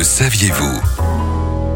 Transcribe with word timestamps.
Le 0.00 0.04
saviez-vous? 0.04 0.80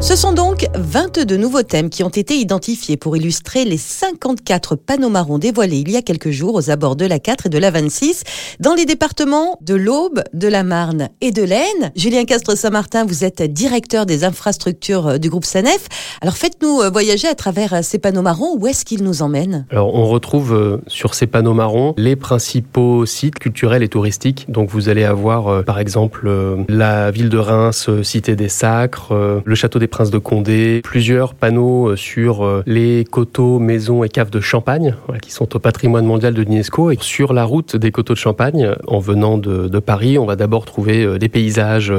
Ce 0.04 0.17
sont 0.17 0.34
donc 0.34 0.67
22 0.75 1.39
nouveaux 1.39 1.62
thèmes 1.62 1.89
qui 1.89 2.03
ont 2.03 2.10
été 2.10 2.34
identifiés 2.37 2.99
pour 2.99 3.17
illustrer 3.17 3.65
les 3.65 3.79
54 3.79 4.77
panneaux 4.77 5.08
marrons 5.08 5.38
dévoilés 5.38 5.79
il 5.79 5.91
y 5.91 5.97
a 5.97 6.02
quelques 6.02 6.29
jours 6.29 6.57
aux 6.57 6.68
abords 6.68 6.95
de 6.95 7.07
la 7.07 7.18
4 7.18 7.47
et 7.47 7.49
de 7.49 7.57
la 7.57 7.70
26 7.70 8.22
dans 8.61 8.75
les 8.75 8.84
départements 8.84 9.59
de 9.62 9.75
l'Aube, 9.75 10.22
de 10.34 10.46
la 10.46 10.62
Marne 10.62 11.09
et 11.22 11.30
de 11.30 11.43
l'Aisne. 11.43 11.90
Julien 11.96 12.27
Castre-Saint-Martin, 12.27 13.06
vous 13.06 13.25
êtes 13.25 13.40
directeur 13.50 14.04
des 14.04 14.25
infrastructures 14.25 15.18
du 15.18 15.30
groupe 15.30 15.46
SANEF. 15.46 15.88
Alors 16.21 16.36
faites-nous 16.36 16.82
voyager 16.93 17.27
à 17.27 17.34
travers 17.34 17.82
ces 17.82 17.98
panneaux 17.98 18.21
marrons. 18.21 18.59
Où 18.59 18.66
est-ce 18.66 18.84
qu'ils 18.84 19.05
nous 19.05 19.23
emmènent? 19.23 19.64
Alors 19.71 19.95
on 19.95 20.07
retrouve 20.07 20.52
euh, 20.52 20.82
sur 20.86 21.14
ces 21.14 21.27
panneaux 21.27 21.55
marrons 21.55 21.95
les 21.96 22.14
principaux 22.14 23.07
sites 23.07 23.39
culturels 23.39 23.82
et 23.82 23.89
touristiques. 23.89 24.45
Donc 24.50 24.68
vous 24.68 24.91
allez 24.91 25.05
avoir 25.05 25.48
euh, 25.48 25.62
par 25.62 25.79
exemple 25.79 26.25
euh, 26.27 26.62
la 26.68 27.10
ville 27.10 27.30
de 27.30 27.38
Reims, 27.38 27.88
cité 28.02 28.36
des 28.36 28.50
Sacres, 28.50 29.42
le 29.42 29.55
château 29.55 29.78
des 29.78 29.94
Princes 29.95 30.11
de 30.11 30.19
Condé, 30.19 30.80
plusieurs 30.83 31.34
panneaux 31.34 31.91
euh, 31.91 31.95
sur 31.95 32.45
euh, 32.45 32.65
les 32.66 33.05
coteaux, 33.09 33.61
maisons 33.61 34.03
et 34.03 34.09
caves 34.09 34.30
de 34.30 34.41
Champagne 34.41 34.97
qui 35.23 35.30
sont 35.30 35.55
au 35.55 35.61
patrimoine 35.61 36.05
mondial 36.05 36.34
de 36.34 36.43
l'UNESCO. 36.43 36.91
Et 36.91 36.98
sur 37.01 37.33
la 37.33 37.45
route 37.45 37.77
des 37.77 37.93
coteaux 37.93 38.15
de 38.15 38.19
Champagne, 38.19 38.73
en 38.89 38.98
venant 38.98 39.39
de, 39.39 39.79
Paris, 39.79 40.19
on 40.19 40.27
va 40.27 40.34
d'abord 40.34 40.65
trouver 40.65 41.05
euh, 41.05 41.19
des 41.19 41.29
paysages 41.29 41.93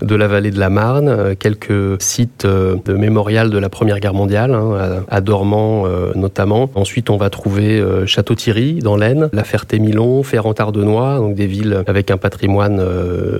de 0.00 0.14
la 0.14 0.28
vallée 0.28 0.52
de 0.52 0.60
la 0.60 0.70
Marne, 0.70 1.34
quelques 1.34 2.00
sites 2.00 2.46
de 2.46 2.92
mémorial 2.92 3.50
de 3.50 3.58
la 3.58 3.68
Première 3.68 3.98
Guerre 3.98 4.14
mondiale, 4.14 4.54
hein, 4.54 5.02
à, 5.08 5.18
euh, 5.18 6.12
notamment. 6.14 6.70
Ensuite, 6.76 7.10
on 7.10 7.16
va 7.16 7.30
trouver 7.30 7.84
Château-Thierry 8.06 8.78
dans 8.78 8.96
l'Aisne, 8.96 9.28
La 9.32 9.42
Ferté-Milon, 9.42 10.22
Ferrand-Ardenois, 10.22 11.16
donc 11.18 11.34
des 11.34 11.48
villes 11.48 11.82
avec 11.88 12.12
un 12.12 12.16
patrimoine 12.16 12.80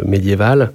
médiéval. 0.05 0.73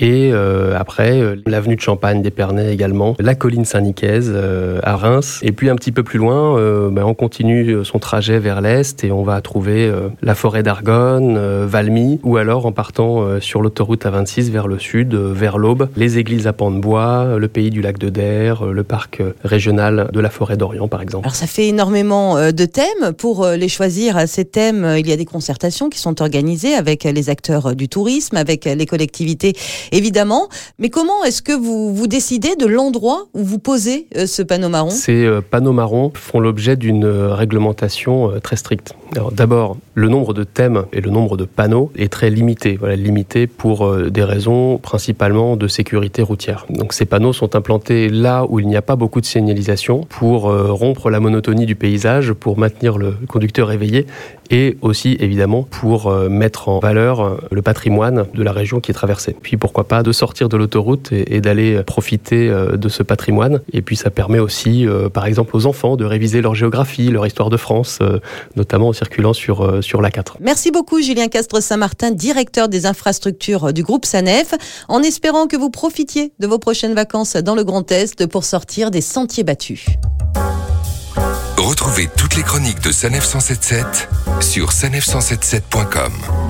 Et 0.00 0.30
euh, 0.32 0.78
après, 0.78 1.20
euh, 1.20 1.36
l'avenue 1.46 1.76
de 1.76 1.80
Champagne 1.80 2.22
d'Épernay 2.22 2.72
également, 2.72 3.14
la 3.18 3.34
colline 3.34 3.66
Saint-Nicaise 3.66 4.32
euh, 4.34 4.80
à 4.82 4.96
Reims. 4.96 5.40
Et 5.42 5.52
puis 5.52 5.68
un 5.68 5.76
petit 5.76 5.92
peu 5.92 6.02
plus 6.02 6.18
loin, 6.18 6.58
euh, 6.58 6.88
ben, 6.90 7.04
on 7.04 7.12
continue 7.12 7.84
son 7.84 7.98
trajet 7.98 8.38
vers 8.38 8.62
l'est 8.62 9.04
et 9.04 9.12
on 9.12 9.22
va 9.22 9.40
trouver 9.42 9.86
euh, 9.86 10.08
la 10.22 10.34
forêt 10.34 10.62
d'Argonne, 10.62 11.36
euh, 11.36 11.66
Valmy, 11.68 12.18
ou 12.22 12.38
alors 12.38 12.64
en 12.64 12.72
partant 12.72 13.22
euh, 13.22 13.40
sur 13.40 13.60
l'autoroute 13.60 14.06
A26 14.06 14.50
vers 14.50 14.68
le 14.68 14.78
sud, 14.78 15.12
euh, 15.12 15.32
vers 15.34 15.58
l'Aube, 15.58 15.88
les 15.96 16.16
églises 16.16 16.46
à 16.46 16.54
pans 16.54 16.70
de 16.70 16.78
bois, 16.78 17.36
le 17.36 17.48
pays 17.48 17.68
du 17.68 17.82
lac 17.82 17.98
de 17.98 18.08
Der, 18.08 18.66
euh, 18.66 18.72
le 18.72 18.84
parc 18.84 19.20
euh, 19.20 19.34
régional 19.44 20.08
de 20.12 20.20
la 20.20 20.30
forêt 20.30 20.56
d'Orient 20.56 20.88
par 20.88 21.02
exemple. 21.02 21.26
Alors 21.26 21.36
ça 21.36 21.46
fait 21.46 21.68
énormément 21.68 22.38
euh, 22.38 22.52
de 22.52 22.64
thèmes. 22.64 23.12
Pour 23.18 23.44
euh, 23.44 23.56
les 23.56 23.68
choisir, 23.68 24.16
euh, 24.16 24.24
ces 24.26 24.46
thèmes, 24.46 24.84
euh, 24.84 24.98
il 24.98 25.06
y 25.06 25.12
a 25.12 25.16
des 25.16 25.26
concertations 25.26 25.90
qui 25.90 25.98
sont 25.98 26.22
organisées 26.22 26.74
avec 26.74 27.04
euh, 27.04 27.12
les 27.12 27.28
acteurs 27.28 27.66
euh, 27.66 27.74
du 27.74 27.88
tourisme, 27.88 28.36
avec 28.36 28.66
euh, 28.66 28.74
les 28.74 28.86
collectivités 28.86 29.52
évidemment. 29.92 30.48
Mais 30.78 30.90
comment 30.90 31.24
est-ce 31.24 31.42
que 31.42 31.52
vous 31.52 31.94
vous 31.94 32.06
décidez 32.06 32.56
de 32.56 32.66
l'endroit 32.66 33.26
où 33.34 33.42
vous 33.42 33.58
posez 33.58 34.06
euh, 34.16 34.26
ce 34.26 34.42
panneau 34.42 34.68
marron? 34.68 34.90
Ces 34.90 35.24
euh, 35.24 35.40
panneaux 35.40 35.72
marrons 35.72 36.12
font 36.14 36.40
l'objet 36.40 36.76
d'une 36.76 37.04
euh, 37.04 37.34
réglementation 37.34 38.32
très 38.42 38.56
stricte. 38.56 38.94
D'abord, 39.32 39.76
le 39.94 40.08
nombre 40.08 40.34
de 40.34 40.44
thèmes 40.44 40.84
et 40.92 41.00
le 41.00 41.10
nombre 41.10 41.36
de 41.36 41.44
panneaux 41.44 41.90
est 41.96 42.12
très 42.12 42.30
limité. 42.30 42.76
Voilà, 42.78 42.94
limité 42.94 43.48
pour 43.48 43.92
des 43.96 44.22
raisons 44.22 44.78
principalement 44.78 45.56
de 45.56 45.66
sécurité 45.66 46.22
routière. 46.22 46.66
Donc 46.70 46.92
ces 46.92 47.06
panneaux 47.06 47.32
sont 47.32 47.56
implantés 47.56 48.08
là 48.08 48.46
où 48.48 48.60
il 48.60 48.68
n'y 48.68 48.76
a 48.76 48.82
pas 48.82 48.94
beaucoup 48.94 49.20
de 49.20 49.26
signalisation 49.26 50.06
pour 50.08 50.42
rompre 50.42 51.10
la 51.10 51.18
monotonie 51.18 51.66
du 51.66 51.74
paysage, 51.74 52.32
pour 52.32 52.56
maintenir 52.56 52.98
le 52.98 53.16
conducteur 53.26 53.72
éveillé 53.72 54.06
et 54.50 54.76
aussi 54.80 55.16
évidemment 55.18 55.66
pour 55.68 56.12
mettre 56.28 56.68
en 56.68 56.78
valeur 56.78 57.40
le 57.50 57.62
patrimoine 57.62 58.26
de 58.32 58.42
la 58.44 58.52
région 58.52 58.78
qui 58.78 58.92
est 58.92 58.94
traversée. 58.94 59.34
Puis 59.42 59.56
pourquoi 59.56 59.79
pas 59.84 60.02
de 60.02 60.12
sortir 60.12 60.48
de 60.48 60.56
l'autoroute 60.56 61.12
et, 61.12 61.36
et 61.36 61.40
d'aller 61.40 61.82
profiter 61.82 62.48
euh, 62.48 62.76
de 62.76 62.88
ce 62.88 63.02
patrimoine. 63.02 63.60
Et 63.72 63.82
puis 63.82 63.96
ça 63.96 64.10
permet 64.10 64.38
aussi, 64.38 64.86
euh, 64.86 65.08
par 65.08 65.26
exemple, 65.26 65.56
aux 65.56 65.66
enfants 65.66 65.96
de 65.96 66.04
réviser 66.04 66.40
leur 66.40 66.54
géographie, 66.54 67.08
leur 67.08 67.26
histoire 67.26 67.50
de 67.50 67.56
France, 67.56 67.98
euh, 68.02 68.18
notamment 68.56 68.88
en 68.88 68.92
circulant 68.92 69.32
sur, 69.32 69.62
euh, 69.62 69.82
sur 69.82 70.00
la 70.00 70.10
4. 70.10 70.38
Merci 70.40 70.70
beaucoup 70.70 71.00
Julien 71.00 71.28
Castre-Saint-Martin, 71.28 72.10
directeur 72.10 72.68
des 72.68 72.86
infrastructures 72.86 73.72
du 73.72 73.82
groupe 73.82 74.04
SANEF, 74.04 74.54
en 74.88 75.02
espérant 75.02 75.46
que 75.46 75.56
vous 75.56 75.70
profitiez 75.70 76.32
de 76.38 76.46
vos 76.46 76.58
prochaines 76.58 76.94
vacances 76.94 77.36
dans 77.36 77.54
le 77.54 77.64
Grand 77.64 77.90
Est 77.92 78.26
pour 78.26 78.44
sortir 78.44 78.90
des 78.90 79.00
sentiers 79.00 79.44
battus. 79.44 79.86
Retrouvez 81.56 82.08
toutes 82.16 82.36
les 82.36 82.42
chroniques 82.42 82.82
de 82.82 82.90
Sanef 82.90 83.24
177 83.24 84.08
sur 84.40 84.70
sanef177.com. 84.70 86.49